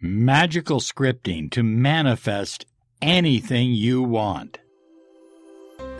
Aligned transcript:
magical 0.00 0.80
scripting 0.80 1.50
to 1.50 1.62
manifest 1.62 2.66
anything 3.00 3.72
you 3.72 4.02
want. 4.02 4.58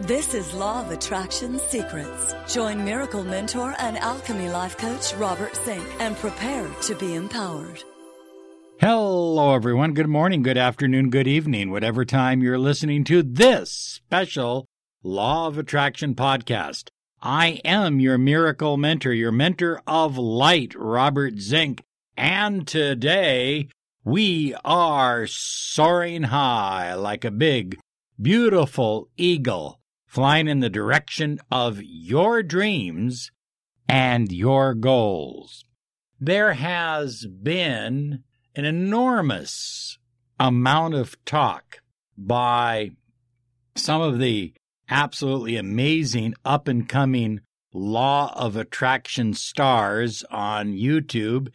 This 0.00 0.34
is 0.34 0.53
Law 0.54 0.83
of 0.84 0.91
Attraction 0.91 1.58
Secrets. 1.58 2.35
Join 2.53 2.85
Miracle 2.85 3.24
Mentor 3.24 3.74
and 3.79 3.96
Alchemy 3.96 4.51
Life 4.51 4.77
Coach 4.77 5.14
Robert 5.14 5.56
Zink 5.64 5.85
and 5.98 6.17
prepare 6.17 6.69
to 6.82 6.95
be 6.95 7.14
empowered. 7.14 7.82
Hello, 8.79 9.54
everyone. 9.54 9.95
Good 9.95 10.08
morning, 10.08 10.42
good 10.42 10.58
afternoon, 10.58 11.08
good 11.08 11.26
evening, 11.26 11.71
whatever 11.71 12.04
time 12.04 12.42
you're 12.42 12.58
listening 12.58 13.04
to 13.04 13.22
this 13.22 13.71
special 13.72 14.67
Law 15.03 15.47
of 15.47 15.56
Attraction 15.56 16.15
podcast. 16.15 16.88
I 17.23 17.60
am 17.65 18.01
your 18.01 18.19
miracle 18.19 18.77
mentor, 18.77 19.12
your 19.12 19.33
mentor 19.33 19.80
of 19.87 20.19
light, 20.19 20.74
Robert 20.74 21.38
Zink. 21.38 21.83
And 22.19 22.66
today 22.66 23.69
we 24.07 24.55
are 24.65 25.27
soaring 25.27 26.23
high 26.23 26.95
like 26.95 27.24
a 27.24 27.30
big, 27.33 27.77
beautiful 28.23 29.09
eagle 29.16 29.80
flying 30.06 30.47
in 30.47 30.60
the 30.60 30.70
direction 30.70 31.41
of 31.51 31.80
your 31.83 32.41
dreams 32.45 33.33
and 33.88 34.30
your 34.30 34.74
goals. 34.74 35.64
There 36.20 36.52
has 36.52 37.27
been 37.27 38.23
an 38.55 38.64
enormous 38.64 39.98
amount 40.38 40.95
of 40.95 41.16
talk 41.25 41.80
by 42.16 42.92
some 43.75 44.02
of 44.02 44.20
the 44.20 44.55
absolutely 44.88 45.56
amazing 45.56 46.34
up 46.45 46.69
and 46.69 46.88
coming 46.88 47.41
law 47.75 48.33
of 48.36 48.55
attraction 48.55 49.34
stars 49.34 50.23
on 50.30 50.75
YouTube 50.75 51.48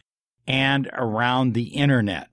and 0.46 0.90
around 0.92 1.54
the 1.54 1.68
internet 1.68 2.28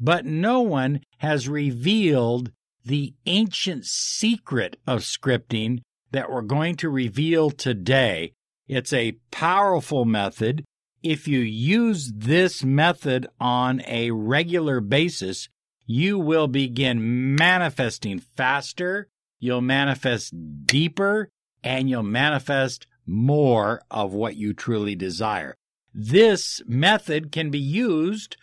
but 0.00 0.24
no 0.24 0.60
one 0.60 1.00
has 1.18 1.48
revealed 1.48 2.52
the 2.84 3.14
ancient 3.26 3.84
secret 3.84 4.76
of 4.86 5.00
scripting 5.00 5.80
that 6.10 6.30
we're 6.30 6.42
going 6.42 6.76
to 6.76 6.88
reveal 6.88 7.50
today. 7.50 8.32
It's 8.66 8.92
a 8.92 9.18
powerful 9.30 10.04
method. 10.04 10.64
If 11.02 11.28
you 11.28 11.40
use 11.40 12.12
this 12.14 12.64
method 12.64 13.26
on 13.40 13.82
a 13.86 14.10
regular 14.10 14.80
basis, 14.80 15.48
you 15.86 16.18
will 16.18 16.48
begin 16.48 17.34
manifesting 17.34 18.18
faster, 18.18 19.08
you'll 19.38 19.60
manifest 19.60 20.34
deeper, 20.66 21.28
and 21.62 21.88
you'll 21.88 22.02
manifest 22.02 22.86
more 23.06 23.80
of 23.90 24.12
what 24.12 24.36
you 24.36 24.52
truly 24.52 24.94
desire. 24.94 25.54
This 25.94 26.60
method 26.66 27.32
can 27.32 27.50
be 27.50 27.58
used 27.58 28.36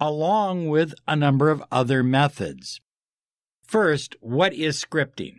along 0.00 0.68
with 0.68 0.94
a 1.06 1.16
number 1.16 1.50
of 1.50 1.62
other 1.70 2.02
methods. 2.02 2.80
First, 3.62 4.16
what 4.20 4.54
is 4.54 4.82
scripting? 4.82 5.36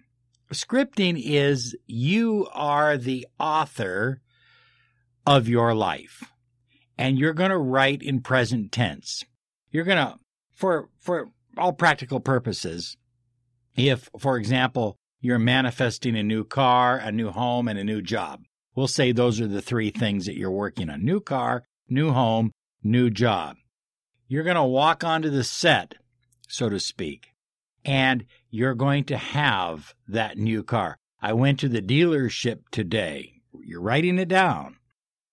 Scripting 0.53 1.21
is 1.23 1.75
you 1.85 2.47
are 2.53 2.97
the 2.97 3.27
author 3.39 4.21
of 5.25 5.47
your 5.47 5.73
life 5.73 6.23
and 6.97 7.17
you're 7.17 7.33
going 7.33 7.51
to 7.51 7.57
write 7.57 8.01
in 8.01 8.21
present 8.21 8.71
tense. 8.71 9.23
You're 9.71 9.83
going 9.83 9.97
to, 9.97 10.16
for, 10.51 10.89
for 10.99 11.29
all 11.57 11.73
practical 11.73 12.19
purposes, 12.19 12.97
if, 13.75 14.09
for 14.19 14.38
example, 14.38 14.97
you're 15.21 15.39
manifesting 15.39 16.17
a 16.17 16.23
new 16.23 16.44
car, 16.44 16.97
a 16.97 17.11
new 17.11 17.29
home, 17.29 17.67
and 17.67 17.77
a 17.77 17.83
new 17.83 18.01
job, 18.01 18.41
we'll 18.75 18.88
say 18.88 19.11
those 19.11 19.39
are 19.39 19.47
the 19.47 19.61
three 19.61 19.91
things 19.91 20.25
that 20.25 20.35
you're 20.35 20.51
working 20.51 20.89
on 20.89 21.05
new 21.05 21.19
car, 21.19 21.63
new 21.88 22.11
home, 22.11 22.51
new 22.83 23.09
job 23.09 23.55
you're 24.30 24.44
going 24.44 24.55
to 24.55 24.63
walk 24.63 25.03
onto 25.03 25.30
the 25.30 25.44
set, 25.44 25.95
so 26.47 26.69
to 26.69 26.80
speak, 26.80 27.33
and 27.83 28.25
you're 28.52 28.75
going 28.75 29.03
to 29.05 29.17
have 29.17 29.95
that 30.08 30.38
new 30.38 30.63
car. 30.63 30.97
I 31.19 31.33
went 31.33 31.59
to 31.61 31.67
the 31.67 31.81
dealership 31.81 32.59
today. 32.72 33.41
You're 33.62 33.81
writing 33.81 34.19
it 34.19 34.28
down. 34.29 34.78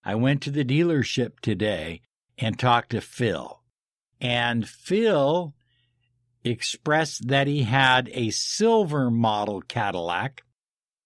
I 0.03 0.15
went 0.15 0.41
to 0.43 0.51
the 0.51 0.65
dealership 0.65 1.41
today 1.41 2.01
and 2.39 2.59
talked 2.59 2.91
to 2.91 3.03
Phil. 3.03 3.61
And 4.19 4.67
Phil 4.67 5.55
expressed 6.43 7.29
that 7.29 7.47
he 7.47 7.65
had 7.65 8.09
a 8.15 8.31
silver 8.31 9.11
model 9.11 9.61
Cadillac 9.61 10.43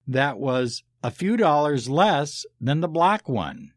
that 0.06 0.38
was 0.38 0.84
a 1.02 1.10
few 1.10 1.36
dollars 1.36 1.88
less 1.88 2.46
than 2.60 2.80
the 2.80 2.88
black 2.88 3.28
one. 3.28 3.72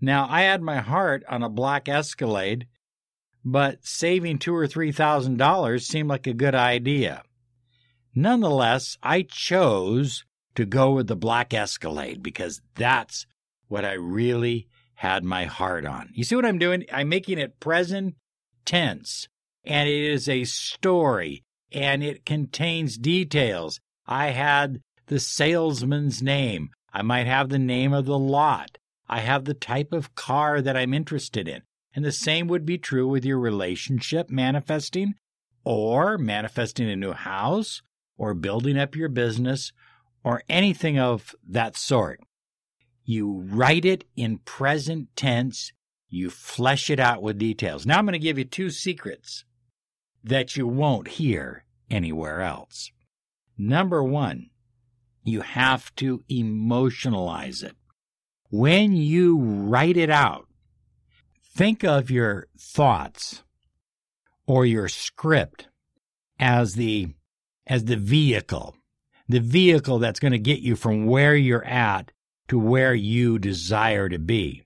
Now, 0.00 0.28
I 0.30 0.42
had 0.42 0.62
my 0.62 0.78
heart 0.78 1.24
on 1.28 1.42
a 1.42 1.48
black 1.48 1.88
Escalade 1.88 2.66
but 3.44 3.84
saving 3.84 4.38
two 4.38 4.54
or 4.54 4.66
three 4.66 4.92
thousand 4.92 5.36
dollars 5.36 5.86
seemed 5.86 6.08
like 6.08 6.26
a 6.26 6.34
good 6.34 6.54
idea. 6.54 7.22
Nonetheless, 8.14 8.98
I 9.02 9.22
chose 9.22 10.24
to 10.54 10.64
go 10.64 10.92
with 10.92 11.06
the 11.06 11.16
black 11.16 11.54
Escalade 11.54 12.22
because 12.22 12.60
that's 12.74 13.26
what 13.68 13.84
I 13.84 13.94
really 13.94 14.68
had 14.96 15.24
my 15.24 15.46
heart 15.46 15.86
on. 15.86 16.10
You 16.12 16.24
see 16.24 16.36
what 16.36 16.44
I'm 16.44 16.58
doing? 16.58 16.84
I'm 16.92 17.08
making 17.08 17.38
it 17.38 17.58
present 17.58 18.14
tense, 18.64 19.28
and 19.64 19.88
it 19.88 20.10
is 20.10 20.28
a 20.28 20.44
story, 20.44 21.42
and 21.72 22.04
it 22.04 22.26
contains 22.26 22.98
details. 22.98 23.80
I 24.06 24.28
had 24.28 24.80
the 25.06 25.18
salesman's 25.18 26.22
name. 26.22 26.70
I 26.92 27.02
might 27.02 27.26
have 27.26 27.48
the 27.48 27.58
name 27.58 27.92
of 27.92 28.04
the 28.04 28.18
lot. 28.18 28.78
I 29.08 29.20
have 29.20 29.44
the 29.44 29.54
type 29.54 29.92
of 29.92 30.14
car 30.14 30.60
that 30.60 30.76
I'm 30.76 30.94
interested 30.94 31.48
in. 31.48 31.62
And 31.94 32.04
the 32.04 32.12
same 32.12 32.46
would 32.48 32.64
be 32.64 32.78
true 32.78 33.06
with 33.06 33.24
your 33.24 33.38
relationship 33.38 34.30
manifesting 34.30 35.14
or 35.64 36.16
manifesting 36.18 36.88
a 36.88 36.96
new 36.96 37.12
house 37.12 37.82
or 38.16 38.34
building 38.34 38.78
up 38.78 38.96
your 38.96 39.08
business 39.08 39.72
or 40.24 40.42
anything 40.48 40.98
of 40.98 41.34
that 41.46 41.76
sort. 41.76 42.20
You 43.04 43.44
write 43.46 43.84
it 43.84 44.04
in 44.16 44.38
present 44.38 45.08
tense, 45.16 45.72
you 46.08 46.30
flesh 46.30 46.88
it 46.88 47.00
out 47.00 47.22
with 47.22 47.38
details. 47.38 47.84
Now 47.84 47.98
I'm 47.98 48.06
going 48.06 48.12
to 48.12 48.18
give 48.18 48.38
you 48.38 48.44
two 48.44 48.70
secrets 48.70 49.44
that 50.22 50.56
you 50.56 50.66
won't 50.66 51.08
hear 51.08 51.64
anywhere 51.90 52.40
else. 52.40 52.90
Number 53.58 54.02
one, 54.02 54.50
you 55.24 55.42
have 55.42 55.94
to 55.96 56.22
emotionalize 56.30 57.62
it. 57.62 57.76
When 58.50 58.92
you 58.92 59.38
write 59.38 59.96
it 59.96 60.10
out, 60.10 60.46
Think 61.54 61.84
of 61.84 62.10
your 62.10 62.46
thoughts 62.58 63.42
or 64.46 64.64
your 64.64 64.88
script 64.88 65.68
as 66.38 66.74
the 66.74 67.08
as 67.66 67.84
the 67.84 67.96
vehicle, 67.96 68.74
the 69.28 69.40
vehicle 69.40 69.98
that's 69.98 70.18
going 70.18 70.32
to 70.32 70.38
get 70.38 70.60
you 70.60 70.76
from 70.76 71.06
where 71.06 71.36
you're 71.36 71.64
at 71.64 72.10
to 72.48 72.58
where 72.58 72.94
you 72.94 73.38
desire 73.38 74.08
to 74.08 74.18
be. 74.18 74.64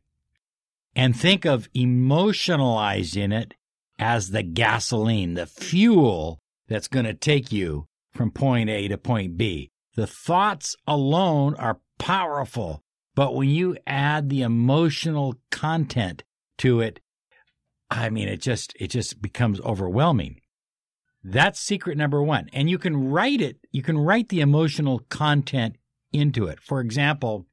And 0.94 1.14
think 1.14 1.44
of 1.44 1.70
emotionalizing 1.72 3.32
it 3.32 3.54
as 3.98 4.30
the 4.30 4.44
gasoline, 4.44 5.34
the 5.34 5.46
fuel 5.46 6.40
that's 6.68 6.88
going 6.88 7.06
to 7.06 7.14
take 7.14 7.50
you 7.50 7.88
from 8.12 8.30
point 8.30 8.70
A 8.70 8.86
to 8.88 8.96
point 8.96 9.36
B. 9.36 9.70
The 9.96 10.06
thoughts 10.06 10.76
alone 10.86 11.56
are 11.56 11.80
powerful, 11.98 12.82
but 13.16 13.34
when 13.34 13.48
you 13.48 13.76
add 13.86 14.28
the 14.28 14.42
emotional 14.42 15.34
content 15.50 16.22
to 16.58 16.80
it, 16.80 17.00
I 17.90 18.10
mean, 18.10 18.28
it 18.28 18.40
just 18.40 18.74
it 18.78 18.88
just 18.88 19.22
becomes 19.22 19.60
overwhelming. 19.60 20.40
That's 21.22 21.58
secret 21.58 21.98
number 21.98 22.22
one. 22.22 22.48
And 22.52 22.70
you 22.70 22.78
can 22.78 23.10
write 23.10 23.40
it, 23.40 23.58
you 23.72 23.82
can 23.82 23.98
write 23.98 24.28
the 24.28 24.40
emotional 24.40 25.00
content 25.08 25.76
into 26.12 26.46
it. 26.46 26.60
For 26.60 26.80
example, 26.80 27.46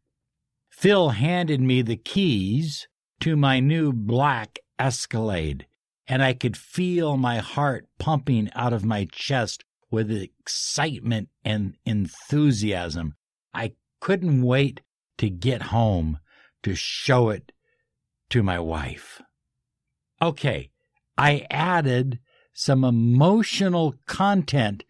Phil 0.69 1.09
handed 1.09 1.61
me 1.61 1.81
the 1.81 1.95
keys 1.95 2.87
to 3.21 3.35
my 3.35 3.59
new 3.59 3.93
black 3.93 4.59
Escalade, 4.79 5.67
and 6.07 6.23
I 6.23 6.33
could 6.33 6.57
feel 6.57 7.15
my 7.15 7.37
heart 7.37 7.87
pumping 7.99 8.49
out 8.53 8.73
of 8.73 8.83
my 8.83 9.07
chest 9.11 9.63
with 9.91 10.11
excitement 10.11 11.29
and 11.45 11.75
enthusiasm. 11.85 13.15
I 13.53 13.73
couldn't 14.01 14.41
wait 14.41 14.81
to 15.19 15.29
get 15.29 15.63
home 15.63 16.19
to 16.63 16.75
show 16.75 17.29
it 17.29 17.51
to 18.33 18.41
my 18.41 18.57
wife. 18.57 19.21
Okay, 20.19 20.71
I 21.19 21.45
added 21.51 22.17
some 22.51 22.83
emotional 22.83 23.93
content 24.07 24.83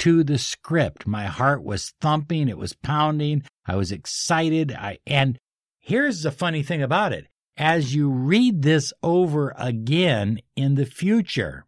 to 0.00 0.24
the 0.24 0.36
script. 0.36 1.06
My 1.06 1.26
heart 1.26 1.62
was 1.62 1.94
thumping, 2.00 2.48
it 2.48 2.58
was 2.58 2.72
pounding, 2.72 3.44
I 3.64 3.76
was 3.76 3.92
excited. 3.92 4.72
I 4.72 4.98
and 5.06 5.38
here's 5.78 6.22
the 6.22 6.32
funny 6.32 6.64
thing 6.64 6.82
about 6.82 7.12
it. 7.12 7.28
As 7.56 7.94
you 7.94 8.10
read 8.10 8.62
this 8.62 8.92
over 9.00 9.54
again 9.56 10.40
in 10.56 10.74
the 10.74 10.86
future, 10.86 11.66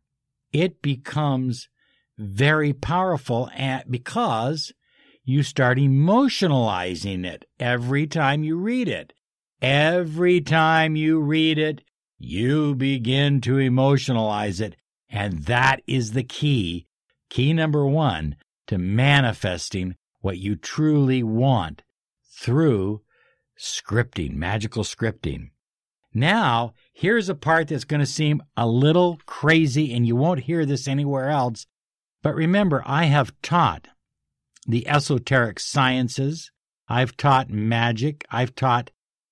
it 0.52 0.82
becomes 0.82 1.68
very 2.18 2.72
powerful 2.72 3.48
and 3.54 3.84
because 3.88 4.72
you 5.22 5.44
start 5.44 5.78
emotionalizing 5.78 7.24
it 7.24 7.44
every 7.60 8.08
time 8.08 8.42
you 8.42 8.56
read 8.56 8.88
it. 8.88 9.12
Every 9.62 10.40
time 10.40 10.96
you 10.96 11.20
read 11.20 11.58
it, 11.58 11.82
you 12.18 12.74
begin 12.74 13.40
to 13.42 13.52
emotionalize 13.54 14.60
it. 14.60 14.76
And 15.08 15.44
that 15.44 15.82
is 15.86 16.12
the 16.12 16.22
key, 16.22 16.86
key 17.28 17.52
number 17.52 17.84
one, 17.84 18.36
to 18.68 18.78
manifesting 18.78 19.96
what 20.20 20.38
you 20.38 20.56
truly 20.56 21.22
want 21.22 21.82
through 22.32 23.02
scripting, 23.58 24.34
magical 24.34 24.84
scripting. 24.84 25.50
Now, 26.14 26.74
here's 26.92 27.28
a 27.28 27.34
part 27.34 27.68
that's 27.68 27.84
going 27.84 28.00
to 28.00 28.06
seem 28.06 28.42
a 28.56 28.66
little 28.66 29.20
crazy, 29.26 29.92
and 29.94 30.06
you 30.06 30.16
won't 30.16 30.40
hear 30.40 30.64
this 30.64 30.88
anywhere 30.88 31.28
else. 31.28 31.66
But 32.22 32.34
remember, 32.34 32.82
I 32.86 33.04
have 33.04 33.32
taught 33.42 33.88
the 34.66 34.86
esoteric 34.88 35.60
sciences, 35.60 36.50
I've 36.88 37.16
taught 37.16 37.50
magic, 37.50 38.24
I've 38.30 38.54
taught 38.54 38.90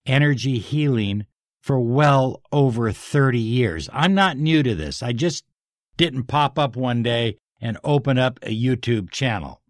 energy 0.08 0.58
healing 0.58 1.26
for 1.60 1.78
well 1.78 2.42
over 2.50 2.90
30 2.92 3.38
years. 3.38 3.88
I'm 3.92 4.14
not 4.14 4.38
new 4.38 4.62
to 4.62 4.74
this. 4.74 5.02
I 5.02 5.12
just 5.12 5.44
didn't 5.96 6.24
pop 6.24 6.58
up 6.58 6.76
one 6.76 7.02
day 7.02 7.36
and 7.60 7.78
open 7.84 8.18
up 8.18 8.38
a 8.42 8.56
YouTube 8.56 9.10
channel. 9.10 9.60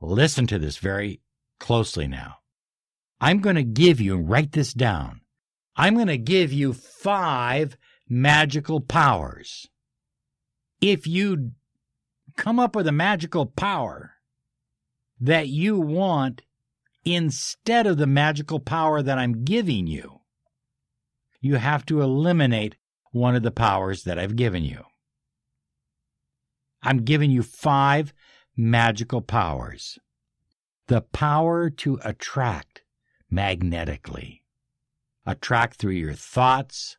Listen 0.00 0.46
to 0.48 0.58
this 0.58 0.76
very 0.76 1.20
closely 1.58 2.06
now. 2.06 2.36
I'm 3.20 3.38
going 3.40 3.56
to 3.56 3.64
give 3.64 4.00
you, 4.00 4.16
write 4.18 4.52
this 4.52 4.74
down. 4.74 5.22
I'm 5.76 5.94
going 5.94 6.08
to 6.08 6.18
give 6.18 6.52
you 6.52 6.72
five 6.72 7.76
magical 8.08 8.80
powers. 8.80 9.68
If 10.80 11.06
you 11.06 11.52
come 12.36 12.58
up 12.58 12.76
with 12.76 12.86
a 12.86 12.92
magical 12.92 13.46
power 13.46 14.12
that 15.20 15.48
you 15.48 15.78
want 15.78 16.42
instead 17.04 17.86
of 17.86 17.96
the 17.96 18.06
magical 18.06 18.60
power 18.60 19.02
that 19.02 19.18
I'm 19.18 19.44
giving 19.44 19.86
you, 19.86 20.20
you 21.40 21.56
have 21.56 21.84
to 21.86 22.00
eliminate 22.00 22.76
one 23.12 23.36
of 23.36 23.42
the 23.42 23.50
powers 23.50 24.04
that 24.04 24.18
I've 24.18 24.36
given 24.36 24.64
you. 24.64 24.82
I'm 26.82 26.98
giving 27.04 27.30
you 27.30 27.42
five 27.42 28.12
magical 28.56 29.20
powers. 29.20 29.98
The 30.88 31.00
power 31.00 31.70
to 31.70 31.98
attract 32.04 32.82
magnetically, 33.30 34.42
attract 35.26 35.76
through 35.76 35.92
your 35.92 36.12
thoughts, 36.12 36.96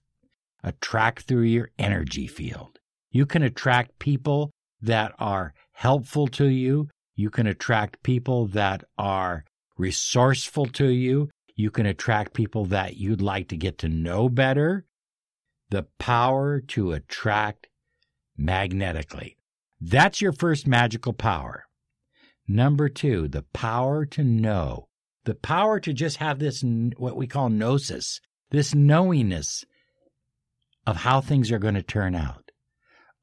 attract 0.64 1.24
through 1.24 1.44
your 1.44 1.70
energy 1.78 2.28
field. 2.28 2.80
You 3.12 3.26
can 3.26 3.44
attract 3.44 4.00
people 4.00 4.52
that 4.82 5.14
are 5.20 5.54
helpful 5.74 6.28
to 6.28 6.46
you. 6.46 6.90
You 7.16 7.30
can 7.30 7.48
attract 7.48 8.04
people 8.04 8.48
that 8.48 8.84
are 8.98 9.46
resourceful 9.78 10.66
to 10.68 10.88
you. 10.88 11.30
You 11.56 11.72
can 11.72 11.86
attract 11.86 12.34
people 12.34 12.66
that 12.66 12.98
you'd 12.98 13.22
like 13.22 13.48
to 13.50 13.58
get 13.58 13.78
to 13.80 13.90
know 13.90 14.30
better. 14.30 14.86
The 15.70 15.88
power 16.00 16.62
to 16.62 16.92
attract 16.92 17.68
magnetically. 18.38 19.38
That's 19.80 20.22
your 20.22 20.32
first 20.32 20.68
magical 20.68 21.14
power. 21.14 21.66
Number 22.48 22.90
two, 22.90 23.28
the 23.28 23.44
power 23.54 24.06
to 24.08 24.24
know. 24.24 24.90
The 25.24 25.36
power 25.36 25.80
to 25.80 25.94
just 25.94 26.18
have 26.18 26.38
this, 26.38 26.64
what 26.98 27.16
we 27.16 27.26
call 27.26 27.50
gnosis, 27.50 28.22
this 28.52 28.76
knowingness 28.76 29.66
of 30.86 30.98
how 30.98 31.20
things 31.20 31.52
are 31.52 31.60
going 31.60 31.74
to 31.74 31.82
turn 31.82 32.14
out, 32.14 32.52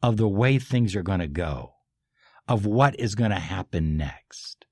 of 0.03 0.17
the 0.17 0.29
way 0.29 0.59
things 0.59 0.97
are 0.97 1.05
going 1.05 1.21
to 1.21 1.29
go, 1.29 1.75
of 2.49 2.67
what 2.67 2.99
is 2.99 3.15
going 3.15 3.31
to 3.31 3.39
happen 3.39 3.97
next. 3.97 4.67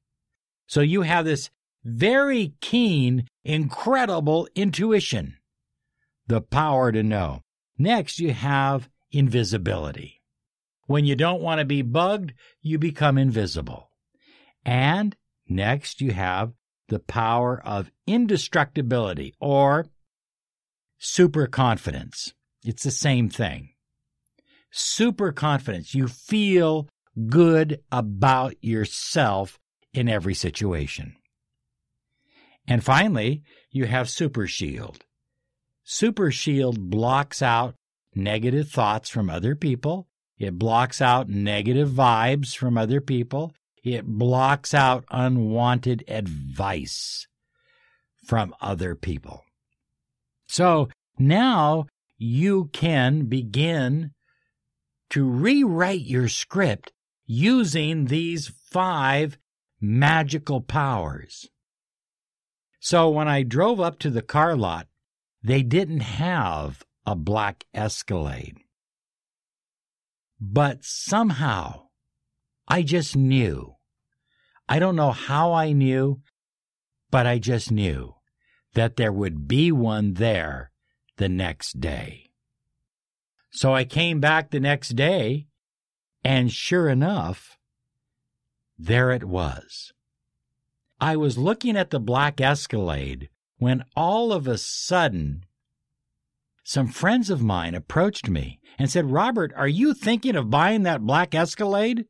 So 0.67 0.81
you 0.81 1.03
have 1.03 1.25
this 1.25 1.50
very 1.85 2.55
keen, 2.61 3.27
incredible 3.44 4.49
intuition, 4.55 5.37
the 6.27 6.41
power 6.41 6.93
to 6.93 7.03
know. 7.03 7.41
Next, 7.79 8.19
you 8.19 8.32
have 8.32 8.88
invisibility. 9.11 10.21
When 10.87 11.05
you 11.05 11.17
don't 11.17 11.41
want 11.41 11.61
to 11.61 11.65
be 11.65 11.82
bugged, 11.82 12.35
you 12.61 12.79
become 12.79 13.17
invisible. 13.17 13.91
And 14.65 15.17
next, 15.49 16.00
you 16.00 16.12
have 16.12 16.53
the 16.88 16.99
power 16.99 17.62
of 17.65 17.91
indestructibility 18.06 19.35
or 19.41 19.87
super 20.99 21.47
confidence. 21.47 22.35
It's 22.65 22.83
the 22.83 22.91
same 22.91 23.31
thing. 23.31 23.71
Super 24.71 25.33
confidence. 25.33 25.94
You 25.94 26.09
feel 26.09 26.88
good 27.29 27.81
about 27.91 28.55
yourself 28.62 29.59
in 29.93 30.09
every 30.09 30.35
situation. 30.35 31.17
And 32.67 32.85
finally, 32.85 33.43
you 33.71 33.87
have 33.87 34.09
Super 34.09 34.47
Shield. 34.47 35.05
Super 35.85 36.31
Shield 36.31 36.91
blocks 36.91 37.43
out 37.43 37.75
negative 38.15 38.71
thoughts 38.71 39.09
from 39.09 39.31
other 39.31 39.55
people. 39.57 40.09
It 40.39 40.59
blocks 40.59 41.01
out 41.01 41.29
negative 41.29 41.91
vibes 41.91 42.57
from 42.57 42.79
other 42.79 43.01
people. 43.01 43.53
It 43.83 44.07
blocks 44.07 44.75
out 44.75 45.05
unwanted 45.11 46.05
advice 46.09 47.27
from 48.25 48.55
other 48.61 48.95
people. 48.95 49.45
So 50.49 50.89
now 51.19 51.87
you 52.19 52.71
can 52.73 53.27
begin 53.27 54.12
to 55.11 55.25
rewrite 55.25 56.03
your 56.03 56.29
script 56.29 56.93
using 57.27 58.07
these 58.07 58.53
five 58.71 59.39
magical 59.81 60.61
powers. 60.61 61.49
So 62.81 63.11
when 63.11 63.29
I 63.29 63.43
drove 63.43 63.79
up 63.79 63.99
to 64.00 64.11
the 64.11 64.23
car 64.23 64.56
lot, 64.56 64.88
they 65.43 65.62
didn't 65.62 66.00
have 66.00 66.82
a 67.06 67.15
black 67.15 67.65
Escalade. 67.75 68.56
But 70.41 70.79
somehow, 70.82 71.88
I 72.67 72.82
just 72.82 73.15
knew. 73.15 73.75
I 74.67 74.79
don't 74.79 74.97
know 74.97 75.12
how 75.12 75.53
I 75.53 75.73
knew, 75.73 76.23
but 77.11 77.27
I 77.27 77.38
just 77.38 77.71
knew 77.71 78.15
that 78.73 78.97
there 78.97 79.12
would 79.12 79.47
be 79.47 79.71
one 79.71 80.15
there 80.15 80.73
the 81.19 81.29
next 81.29 81.81
day. 81.81 82.31
So 83.50 83.75
I 83.75 83.85
came 83.85 84.21
back 84.21 84.50
the 84.50 84.61
next 84.61 84.91
day, 84.91 85.49
and 86.25 86.50
sure 86.50 86.88
enough, 86.88 87.59
there 88.79 89.11
it 89.11 89.25
was. 89.25 89.93
I 91.00 91.17
was 91.17 91.38
looking 91.38 91.76
at 91.76 91.91
the 91.91 92.00
black 92.00 92.41
Escalade 92.41 93.31
when 93.58 93.85
all 93.97 94.32
of 94.32 94.47
a 94.47 94.58
sudden 94.58 95.44
some 96.62 96.88
friends 96.88 97.31
of 97.31 97.43
mine 97.43 97.75
approached 97.75 98.29
me 98.29 98.61
and 98.79 98.91
said, 98.91 99.11
Robert, 99.11 99.52
are 99.56 99.69
you 99.69 99.94
thinking 99.94 100.37
of 100.37 100.50
buying 100.50 100.82
that 100.82 101.00
black 101.00 101.35
Escalade? 101.35 102.04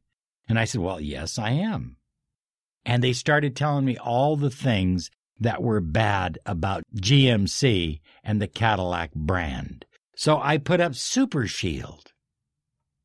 And 0.48 0.58
I 0.58 0.64
said, 0.64 0.80
Well, 0.80 1.00
yes, 1.00 1.38
I 1.38 1.50
am. 1.50 1.96
And 2.84 3.02
they 3.02 3.12
started 3.12 3.54
telling 3.54 3.84
me 3.84 3.96
all 3.96 4.36
the 4.36 4.50
things 4.50 5.10
that 5.38 5.62
were 5.62 5.80
bad 5.80 6.38
about 6.44 6.82
GMC 6.96 8.00
and 8.24 8.42
the 8.42 8.48
Cadillac 8.48 9.12
brand. 9.14 9.86
So 10.16 10.40
I 10.40 10.58
put 10.58 10.80
up 10.80 10.94
Super 10.94 11.46
Shield 11.46 12.12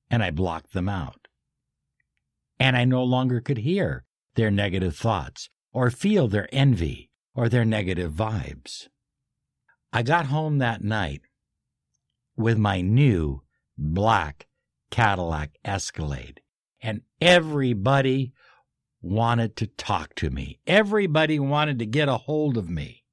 and 0.10 0.24
I 0.24 0.32
blocked 0.32 0.74
them 0.74 0.90
out. 0.90 1.28
And 2.60 2.76
I 2.76 2.86
no 2.86 3.04
longer 3.04 3.40
could 3.40 3.60
hear 3.60 4.04
their 4.36 4.52
negative 4.52 4.96
thoughts 4.96 5.50
or 5.76 5.92
feel 5.92 6.30
their 6.30 6.48
envy 6.54 7.10
or 7.34 7.50
their 7.50 7.66
negative 7.66 8.14
vibes. 8.14 8.88
I 9.92 10.04
got 10.04 10.28
home 10.28 10.60
that 10.60 10.82
night 10.82 11.24
with 12.38 12.58
my 12.58 12.80
new 12.80 13.42
black 13.78 14.48
Cadillac 14.90 15.58
Escalade, 15.66 16.40
and 16.82 17.02
everybody 17.20 18.32
wanted 19.02 19.58
to 19.58 19.68
talk 19.68 20.16
to 20.16 20.30
me. 20.30 20.60
Everybody 20.66 21.40
wanted 21.40 21.80
to 21.80 21.86
get 21.86 22.08
a 22.08 22.20
hold 22.20 22.56
of 22.56 22.70
me, 22.70 23.04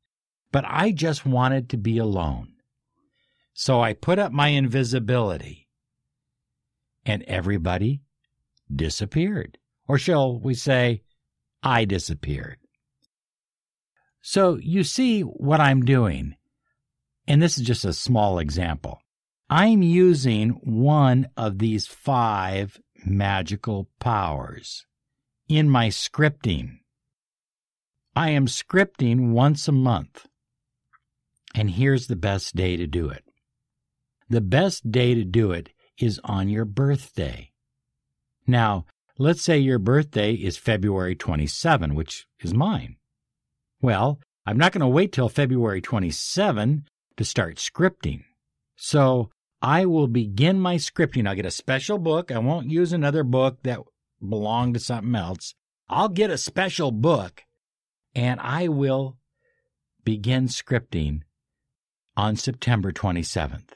but 0.53 0.65
I 0.65 0.93
just 0.93 1.27
wanted 1.27 1.69
to 1.71 1.77
be 1.77 1.99
alone. 1.99 2.53
So 3.55 3.81
I 3.81 3.93
put 3.93 4.21
up 4.21 4.31
my 4.31 4.49
invisibility, 4.49 5.69
and 7.05 7.25
everybody 7.25 8.03
disappeared. 8.73 9.59
Or 9.89 9.99
shall 9.99 10.39
we 10.39 10.55
say, 10.55 11.03
I 11.63 11.85
disappeared. 11.85 12.59
So 14.21 14.57
you 14.57 14.85
see 14.85 15.23
what 15.23 15.61
I'm 15.61 15.85
doing. 15.85 16.37
And 17.27 17.43
this 17.43 17.59
is 17.59 17.67
just 17.67 17.85
a 17.85 17.93
small 17.93 18.39
example. 18.39 19.01
I'm 19.51 19.83
using 19.83 20.51
one 20.63 21.29
of 21.37 21.59
these 21.59 21.87
five 21.87 22.81
magical 23.05 23.89
powers 24.01 24.87
in 25.49 25.69
my 25.69 25.89
scripting. 25.89 26.79
I 28.17 28.31
am 28.31 28.47
scripting 28.47 29.31
once 29.33 29.69
a 29.69 29.73
month. 29.73 30.27
And 31.55 31.71
here's 31.71 32.07
the 32.07 32.17
best 32.17 32.57
day 32.57 32.77
to 32.77 32.87
do 32.87 33.11
it. 33.11 33.25
The 34.31 34.41
best 34.41 34.91
day 34.91 35.15
to 35.15 35.25
do 35.25 35.53
it 35.53 35.71
is 35.99 36.21
on 36.25 36.49
your 36.49 36.65
birthday. 36.65 37.51
Now, 38.47 38.87
Let's 39.19 39.43
say 39.43 39.59
your 39.59 39.79
birthday 39.79 40.33
is 40.33 40.57
February 40.57 41.15
27, 41.15 41.95
which 41.95 42.27
is 42.41 42.55
mine. 42.55 42.97
Well, 43.83 44.19
I'm 44.47 44.57
not 44.57 44.73
going 44.73 44.81
to 44.81 44.89
wait 44.89 45.13
till 45.13 45.29
February 45.29 45.83
27 45.83 46.85
to 47.19 47.25
start 47.25 47.57
scripting. 47.57 48.23
So 48.75 49.29
I 49.61 49.85
will 49.85 50.09
begin 50.09 50.59
my 50.59 50.77
scripting. 50.77 51.29
I'll 51.29 51.35
get 51.35 51.45
a 51.45 51.51
special 51.51 51.99
book. 51.99 52.33
I 52.33 52.39
won't 52.39 52.71
use 52.71 52.93
another 52.95 53.23
book 53.23 53.59
that 53.65 53.81
belonged 54.27 54.75
to 54.75 54.81
something 54.81 55.15
else. 55.15 55.55
I'll 55.91 56.09
get 56.09 56.31
a 56.31 56.39
special 56.39 56.91
book 56.91 57.45
and 58.15 58.41
I 58.41 58.69
will 58.69 59.19
begin 60.05 60.47
scripting 60.47 61.21
on 62.17 62.37
September 62.37 62.93
27th. 62.93 63.73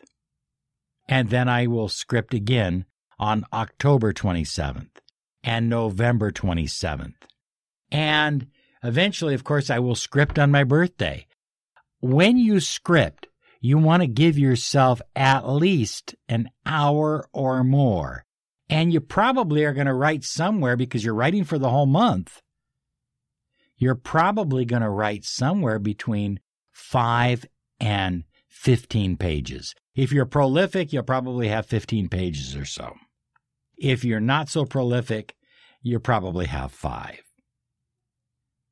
And 1.09 1.29
then 1.29 1.47
I 1.47 1.67
will 1.67 1.89
script 1.89 2.33
again 2.33 2.87
on 3.19 3.45
October 3.53 4.15
27th 4.15 4.89
and 5.47 5.71
November 5.71 6.33
27th. 6.33 7.15
And 7.93 8.49
eventually, 8.83 9.33
of 9.33 9.45
course, 9.45 9.71
I 9.71 9.79
will 9.79 9.95
script 9.95 10.39
on 10.39 10.51
my 10.51 10.65
birthday. 10.65 11.27
When 12.01 12.37
you 12.37 12.59
script, 12.59 13.29
you 13.61 13.79
want 13.79 14.03
to 14.03 14.09
give 14.09 14.37
yourself 14.37 15.01
at 15.15 15.49
least 15.49 16.17
an 16.29 16.51
hour 16.67 17.29
or 17.33 17.63
more. 17.63 18.25
And 18.69 18.93
you 18.93 19.01
probably 19.01 19.65
are 19.65 19.73
going 19.73 19.87
to 19.87 19.95
write 19.95 20.25
somewhere 20.25 20.77
because 20.77 21.05
you're 21.05 21.15
writing 21.15 21.45
for 21.45 21.59
the 21.59 21.71
whole 21.71 21.87
month. 21.87 22.43
You're 23.79 23.95
probably 23.95 24.65
going 24.65 24.83
to 24.83 24.91
write 24.91 25.25
somewhere 25.25 25.79
between 25.79 26.41
five 26.73 27.47
and 27.79 28.25
15 28.49 29.17
pages. 29.17 29.75
If 29.95 30.13
you're 30.13 30.27
prolific, 30.27 30.93
you'll 30.93 31.05
probably 31.05 31.49
have 31.49 31.67
15 31.67 32.09
pages 32.09 32.57
or 32.57 32.65
so. 32.65 32.97
If 33.77 34.05
you're 34.05 34.21
not 34.21 34.49
so 34.49 34.65
prolific, 34.65 35.35
you 35.83 35.99
probably 36.01 36.47
have 36.47 36.73
five. 36.73 37.23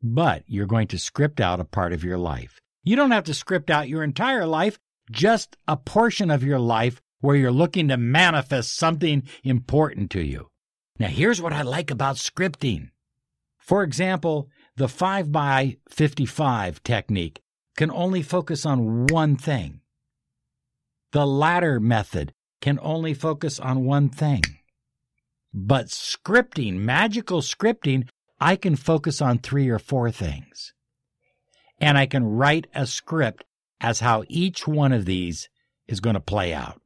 But 0.02 0.44
you're 0.46 0.66
going 0.66 0.88
to 0.88 0.98
script 0.98 1.40
out 1.40 1.60
a 1.60 1.64
part 1.64 1.92
of 1.92 2.04
your 2.04 2.18
life. 2.18 2.58
You 2.82 2.96
don't 2.96 3.12
have 3.12 3.24
to 3.24 3.34
script 3.34 3.70
out 3.70 3.88
your 3.88 4.02
entire 4.02 4.46
life, 4.46 4.78
just 5.10 5.56
a 5.68 5.76
portion 5.76 6.30
of 6.30 6.42
your 6.42 6.58
life 6.58 7.00
where 7.20 7.36
you're 7.36 7.50
looking 7.50 7.88
to 7.88 7.96
manifest 7.96 8.76
something 8.76 9.22
important 9.42 10.10
to 10.10 10.22
you. 10.22 10.48
Now, 10.98 11.08
here's 11.08 11.40
what 11.40 11.52
I 11.52 11.62
like 11.62 11.90
about 11.90 12.16
scripting. 12.16 12.90
For 13.58 13.82
example, 13.82 14.48
the 14.76 14.88
5 14.88 15.32
by 15.32 15.78
55 15.88 16.82
technique 16.82 17.40
can 17.76 17.90
only 17.90 18.22
focus 18.22 18.66
on 18.66 19.06
one 19.06 19.36
thing. 19.36 19.80
The 21.12 21.26
ladder 21.26 21.80
method 21.80 22.32
can 22.60 22.78
only 22.82 23.14
focus 23.14 23.58
on 23.58 23.84
one 23.84 24.08
thing. 24.08 24.42
But 25.56 25.86
scripting, 25.86 26.78
magical 26.78 27.40
scripting, 27.40 28.08
I 28.40 28.56
can 28.56 28.74
focus 28.74 29.22
on 29.22 29.38
three 29.38 29.68
or 29.68 29.78
four 29.78 30.10
things. 30.10 30.72
And 31.78 31.96
I 31.96 32.06
can 32.06 32.24
write 32.24 32.66
a 32.74 32.86
script 32.86 33.44
as 33.80 34.00
how 34.00 34.24
each 34.28 34.66
one 34.66 34.92
of 34.92 35.04
these 35.04 35.48
is 35.86 36.00
going 36.00 36.14
to 36.14 36.20
play 36.20 36.52
out. 36.52 36.80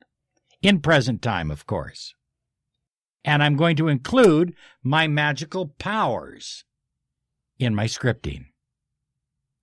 In 0.60 0.80
present 0.80 1.22
time, 1.22 1.50
of 1.50 1.66
course. 1.66 2.14
And 3.24 3.42
I'm 3.42 3.56
going 3.56 3.76
to 3.76 3.88
include 3.88 4.54
my 4.82 5.08
magical 5.08 5.68
powers 5.78 6.64
in 7.58 7.74
my 7.74 7.86
scripting. 7.86 8.46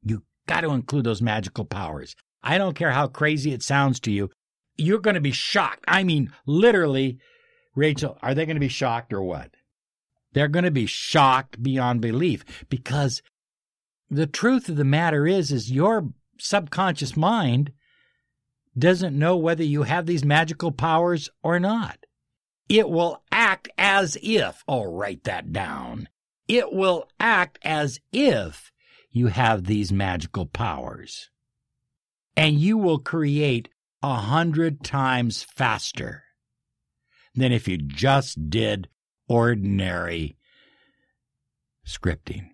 You 0.01 0.23
got 0.47 0.61
to 0.61 0.71
include 0.71 1.05
those 1.05 1.21
magical 1.21 1.65
powers. 1.65 2.15
I 2.41 2.57
don't 2.57 2.75
care 2.75 2.91
how 2.91 3.07
crazy 3.07 3.53
it 3.53 3.61
sounds 3.61 3.99
to 4.01 4.11
you. 4.11 4.31
You're 4.77 4.99
going 4.99 5.15
to 5.15 5.21
be 5.21 5.31
shocked. 5.31 5.85
I 5.87 6.03
mean, 6.03 6.31
literally, 6.45 7.19
Rachel, 7.75 8.17
are 8.21 8.33
they 8.33 8.45
going 8.45 8.55
to 8.55 8.61
be 8.61 8.69
shocked 8.69 9.13
or 9.13 9.21
what? 9.21 9.51
They're 10.33 10.47
going 10.47 10.65
to 10.65 10.71
be 10.71 10.85
shocked 10.85 11.61
beyond 11.61 12.01
belief 12.01 12.45
because 12.69 13.21
the 14.09 14.27
truth 14.27 14.69
of 14.69 14.75
the 14.75 14.83
matter 14.83 15.27
is, 15.27 15.51
is 15.51 15.71
your 15.71 16.09
subconscious 16.37 17.15
mind 17.15 17.71
doesn't 18.77 19.17
know 19.17 19.37
whether 19.37 19.63
you 19.63 19.83
have 19.83 20.05
these 20.05 20.25
magical 20.25 20.71
powers 20.71 21.29
or 21.41 21.59
not. 21.59 22.05
It 22.67 22.89
will 22.89 23.23
act 23.31 23.69
as 23.77 24.17
if, 24.21 24.63
oh, 24.67 24.83
write 24.83 25.23
that 25.23 25.53
down. 25.53 26.09
It 26.47 26.73
will 26.73 27.07
act 27.19 27.59
as 27.63 27.99
if 28.11 28.71
you 29.11 29.27
have 29.27 29.63
these 29.63 29.93
magical 29.93 30.45
powers. 30.45 31.29
And 32.35 32.59
you 32.59 32.77
will 32.77 32.99
create 32.99 33.69
a 34.03 34.15
hundred 34.15 34.83
times 34.83 35.43
faster 35.43 36.24
than 37.35 37.51
if 37.51 37.67
you 37.67 37.77
just 37.77 38.49
did 38.49 38.87
ordinary 39.27 40.37
scripting. 41.85 42.49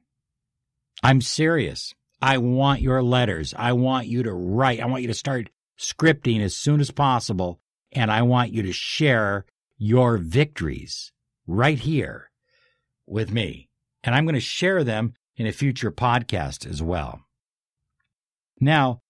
I'm 1.03 1.21
serious. 1.21 1.93
I 2.21 2.37
want 2.37 2.81
your 2.81 3.01
letters. 3.01 3.53
I 3.57 3.73
want 3.73 4.07
you 4.07 4.23
to 4.23 4.33
write. 4.33 4.79
I 4.79 4.85
want 4.85 5.01
you 5.01 5.07
to 5.07 5.13
start 5.13 5.49
scripting 5.79 6.41
as 6.41 6.55
soon 6.55 6.79
as 6.79 6.91
possible. 6.91 7.59
And 7.91 8.11
I 8.11 8.21
want 8.21 8.51
you 8.51 8.63
to 8.63 8.71
share 8.71 9.45
your 9.77 10.17
victories 10.17 11.11
right 11.47 11.79
here 11.79 12.29
with 13.07 13.31
me. 13.31 13.69
And 14.03 14.15
I'm 14.15 14.25
going 14.25 14.35
to 14.35 14.39
share 14.39 14.83
them 14.83 15.13
in 15.35 15.47
a 15.47 15.51
future 15.51 15.91
podcast 15.91 16.69
as 16.69 16.81
well. 16.81 17.21
Now, 18.59 19.01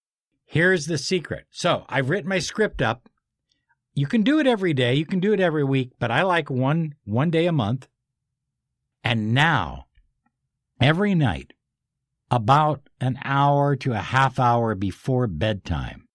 here's 0.46 0.86
the 0.86 0.98
secret. 0.98 1.44
So 1.50 1.84
I've 1.88 2.08
written 2.08 2.28
my 2.28 2.38
script 2.38 2.80
up. 2.80 3.08
You 3.94 4.06
can 4.06 4.22
do 4.22 4.38
it 4.38 4.46
every 4.46 4.72
day. 4.74 4.94
You 4.94 5.06
can 5.06 5.20
do 5.20 5.32
it 5.32 5.40
every 5.40 5.64
week, 5.64 5.92
but 5.98 6.10
I 6.10 6.22
like 6.22 6.50
one, 6.50 6.94
one 7.04 7.30
day 7.30 7.46
a 7.46 7.52
month. 7.52 7.88
And 9.04 9.34
now, 9.34 9.86
every 10.80 11.14
night, 11.14 11.52
about 12.30 12.88
an 13.00 13.18
hour 13.24 13.76
to 13.76 13.92
a 13.92 13.98
half 13.98 14.38
hour 14.38 14.74
before 14.74 15.26
bedtime, 15.26 16.08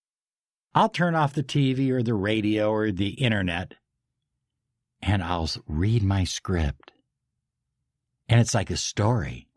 I'll 0.73 0.89
turn 0.89 1.15
off 1.15 1.33
the 1.33 1.43
TV 1.43 1.91
or 1.91 2.01
the 2.01 2.13
radio 2.13 2.71
or 2.71 2.91
the 2.91 3.09
internet 3.09 3.75
and 5.01 5.23
I'll 5.23 5.49
read 5.67 6.03
my 6.03 6.23
script. 6.23 6.91
And 8.27 8.39
it's 8.39 8.53
like 8.53 8.69
a 8.69 8.77
story. 8.77 9.47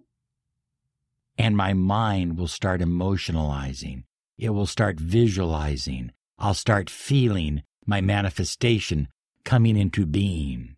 And 1.39 1.57
my 1.57 1.73
mind 1.73 2.39
will 2.39 2.49
start 2.49 2.81
emotionalizing. 2.81 4.05
It 4.39 4.51
will 4.51 4.67
start 4.67 5.01
visualizing. 5.01 6.13
I'll 6.39 6.55
start 6.55 6.89
feeling 6.89 7.63
my 7.87 8.01
manifestation 8.01 9.09
coming 9.45 9.77
into 9.77 10.07
being. 10.07 10.77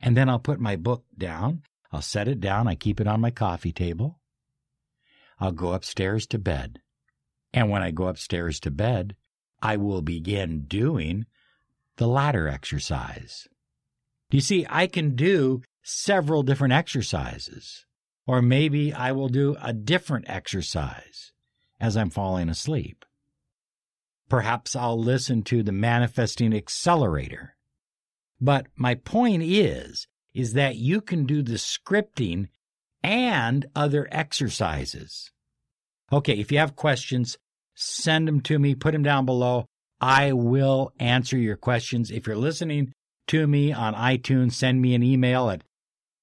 And 0.00 0.16
then 0.16 0.28
I'll 0.28 0.38
put 0.38 0.60
my 0.60 0.76
book 0.76 1.04
down. 1.16 1.62
I'll 1.92 2.02
set 2.02 2.28
it 2.28 2.40
down. 2.40 2.66
I 2.66 2.74
keep 2.74 3.00
it 3.00 3.06
on 3.06 3.20
my 3.20 3.30
coffee 3.30 3.72
table. 3.72 4.18
I'll 5.38 5.52
go 5.52 5.72
upstairs 5.72 6.26
to 6.28 6.38
bed. 6.38 6.80
And 7.52 7.68
when 7.68 7.82
I 7.82 7.90
go 7.90 8.06
upstairs 8.06 8.60
to 8.60 8.70
bed, 8.70 9.14
I 9.60 9.76
will 9.76 10.02
begin 10.02 10.64
doing 10.66 11.26
the 11.96 12.08
ladder 12.08 12.48
exercise. 12.48 13.46
You 14.30 14.40
see, 14.40 14.66
I 14.68 14.86
can 14.86 15.14
do 15.14 15.62
several 15.82 16.42
different 16.42 16.72
exercises, 16.72 17.84
or 18.26 18.40
maybe 18.40 18.92
I 18.92 19.12
will 19.12 19.28
do 19.28 19.56
a 19.62 19.72
different 19.72 20.24
exercise 20.28 21.32
as 21.80 21.96
I'm 21.96 22.10
falling 22.10 22.48
asleep. 22.48 23.04
Perhaps 24.32 24.74
I'll 24.74 24.98
listen 24.98 25.42
to 25.42 25.62
the 25.62 25.72
manifesting 25.72 26.54
accelerator. 26.54 27.54
But 28.40 28.66
my 28.74 28.94
point 28.94 29.42
is, 29.42 30.06
is 30.32 30.54
that 30.54 30.76
you 30.76 31.02
can 31.02 31.26
do 31.26 31.42
the 31.42 31.58
scripting 31.58 32.48
and 33.02 33.66
other 33.76 34.08
exercises. 34.10 35.30
Okay, 36.10 36.32
if 36.32 36.50
you 36.50 36.56
have 36.56 36.76
questions, 36.76 37.36
send 37.74 38.26
them 38.26 38.40
to 38.40 38.58
me, 38.58 38.74
put 38.74 38.92
them 38.92 39.02
down 39.02 39.26
below. 39.26 39.66
I 40.00 40.32
will 40.32 40.94
answer 40.98 41.36
your 41.36 41.56
questions. 41.56 42.10
If 42.10 42.26
you're 42.26 42.34
listening 42.34 42.94
to 43.26 43.46
me 43.46 43.70
on 43.70 43.92
iTunes, 43.92 44.52
send 44.52 44.80
me 44.80 44.94
an 44.94 45.02
email 45.02 45.50
at 45.50 45.62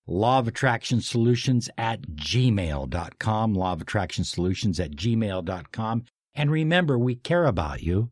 law 0.08 0.40
of 0.40 0.48
attraction 0.48 1.02
solutions 1.02 1.70
at 1.78 2.02
gmail.com, 2.02 3.54
law 3.54 3.74
of 3.74 3.82
attraction 3.82 4.24
solutions 4.24 4.80
at 4.80 4.94
gmail.com. 4.94 6.06
And 6.36 6.52
remember, 6.52 6.98
we 6.98 7.16
care 7.16 7.46
about 7.46 7.84
you. 7.84 8.12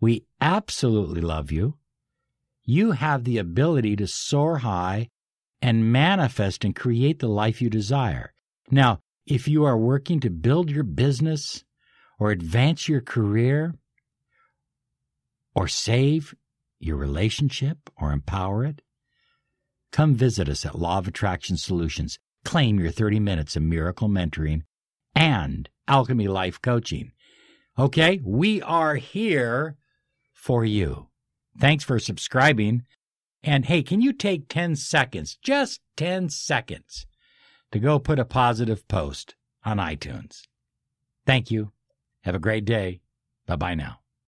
We 0.00 0.24
absolutely 0.40 1.20
love 1.20 1.50
you. 1.50 1.74
You 2.64 2.92
have 2.92 3.24
the 3.24 3.38
ability 3.38 3.96
to 3.96 4.06
soar 4.06 4.58
high 4.58 5.08
and 5.60 5.92
manifest 5.92 6.64
and 6.64 6.74
create 6.74 7.18
the 7.18 7.28
life 7.28 7.60
you 7.60 7.70
desire. 7.70 8.32
Now, 8.70 9.00
if 9.26 9.48
you 9.48 9.64
are 9.64 9.76
working 9.76 10.20
to 10.20 10.30
build 10.30 10.70
your 10.70 10.84
business 10.84 11.64
or 12.18 12.30
advance 12.30 12.88
your 12.88 13.00
career 13.00 13.74
or 15.54 15.68
save 15.68 16.34
your 16.78 16.96
relationship 16.96 17.90
or 18.00 18.12
empower 18.12 18.64
it, 18.64 18.82
come 19.92 20.14
visit 20.14 20.48
us 20.48 20.64
at 20.64 20.78
Law 20.78 20.98
of 20.98 21.08
Attraction 21.08 21.56
Solutions. 21.56 22.18
Claim 22.44 22.78
your 22.78 22.90
30 22.90 23.20
minutes 23.20 23.56
of 23.56 23.62
miracle 23.62 24.08
mentoring 24.08 24.62
and 25.14 25.68
alchemy 25.88 26.28
life 26.28 26.60
coaching. 26.62 27.12
Okay, 27.78 28.20
we 28.24 28.60
are 28.62 28.96
here 28.96 29.76
for 30.32 30.64
you. 30.64 31.08
Thanks 31.56 31.84
for 31.84 32.00
subscribing. 32.00 32.82
And 33.42 33.66
hey, 33.66 33.84
can 33.84 34.00
you 34.00 34.12
take 34.12 34.48
10 34.48 34.74
seconds, 34.74 35.38
just 35.40 35.80
10 35.96 36.30
seconds, 36.30 37.06
to 37.70 37.78
go 37.78 38.00
put 38.00 38.18
a 38.18 38.24
positive 38.24 38.88
post 38.88 39.36
on 39.64 39.76
iTunes? 39.78 40.42
Thank 41.24 41.52
you. 41.52 41.70
Have 42.24 42.34
a 42.34 42.40
great 42.40 42.64
day. 42.64 43.00
Bye 43.46 43.56
bye 43.56 43.74
now. 43.76 44.00